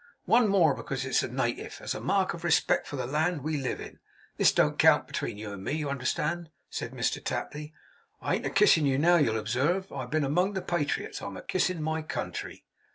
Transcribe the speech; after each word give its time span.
One 0.25 0.47
more, 0.47 0.73
because 0.73 1.05
it's 1.05 1.21
native! 1.21 1.77
As 1.79 1.93
a 1.93 2.01
mark 2.01 2.33
of 2.33 2.43
respect 2.43 2.87
for 2.87 2.95
the 2.95 3.05
land 3.05 3.43
we 3.43 3.57
live 3.57 3.79
in! 3.79 3.99
This 4.35 4.51
don't 4.51 4.79
count 4.79 5.03
as 5.03 5.07
between 5.11 5.37
you 5.37 5.51
and 5.51 5.63
me, 5.63 5.73
you 5.73 5.91
understand,' 5.91 6.49
said 6.71 6.89
Mr 6.91 7.23
Tapley. 7.23 7.71
'I 8.19 8.35
ain't 8.37 8.45
a 8.47 8.49
kissing 8.49 8.87
you 8.87 8.97
now, 8.97 9.17
you'll 9.17 9.37
observe. 9.37 9.91
I 9.91 10.01
have 10.01 10.09
been 10.09 10.23
among 10.25 10.53
the 10.53 10.63
patriots; 10.63 11.21
I'm 11.21 11.37
a 11.37 11.43
kissin' 11.43 11.83
my 11.83 12.01
country. 12.01 12.65